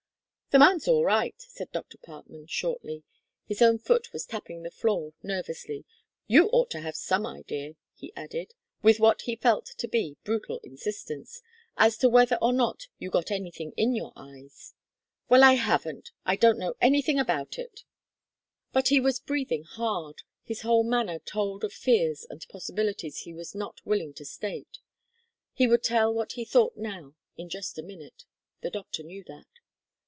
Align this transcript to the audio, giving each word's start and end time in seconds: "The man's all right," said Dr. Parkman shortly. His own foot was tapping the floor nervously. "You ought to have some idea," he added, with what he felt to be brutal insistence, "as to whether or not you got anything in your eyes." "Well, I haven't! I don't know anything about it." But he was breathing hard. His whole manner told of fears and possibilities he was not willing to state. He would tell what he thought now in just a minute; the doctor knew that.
"The 0.53 0.59
man's 0.59 0.85
all 0.85 1.05
right," 1.05 1.41
said 1.41 1.71
Dr. 1.71 1.97
Parkman 1.97 2.45
shortly. 2.45 3.05
His 3.45 3.61
own 3.61 3.77
foot 3.77 4.11
was 4.11 4.25
tapping 4.25 4.63
the 4.63 4.69
floor 4.69 5.13
nervously. 5.23 5.85
"You 6.27 6.49
ought 6.49 6.69
to 6.71 6.81
have 6.81 6.97
some 6.97 7.25
idea," 7.25 7.75
he 7.95 8.11
added, 8.17 8.53
with 8.83 8.99
what 8.99 9.21
he 9.21 9.37
felt 9.37 9.65
to 9.77 9.87
be 9.87 10.17
brutal 10.25 10.59
insistence, 10.61 11.41
"as 11.77 11.95
to 11.99 12.09
whether 12.09 12.35
or 12.41 12.51
not 12.51 12.87
you 12.99 13.09
got 13.09 13.31
anything 13.31 13.71
in 13.77 13.95
your 13.95 14.11
eyes." 14.17 14.73
"Well, 15.29 15.41
I 15.41 15.53
haven't! 15.53 16.11
I 16.25 16.35
don't 16.35 16.59
know 16.59 16.75
anything 16.81 17.17
about 17.17 17.57
it." 17.57 17.85
But 18.73 18.89
he 18.89 18.99
was 18.99 19.21
breathing 19.21 19.63
hard. 19.63 20.23
His 20.43 20.63
whole 20.63 20.83
manner 20.83 21.19
told 21.19 21.63
of 21.63 21.71
fears 21.71 22.25
and 22.29 22.45
possibilities 22.49 23.19
he 23.19 23.33
was 23.33 23.55
not 23.55 23.79
willing 23.85 24.13
to 24.15 24.25
state. 24.25 24.79
He 25.53 25.65
would 25.65 25.81
tell 25.85 26.13
what 26.13 26.33
he 26.33 26.43
thought 26.43 26.75
now 26.75 27.15
in 27.37 27.47
just 27.47 27.77
a 27.77 27.81
minute; 27.81 28.25
the 28.59 28.69
doctor 28.69 29.01
knew 29.01 29.23
that. 29.27 29.45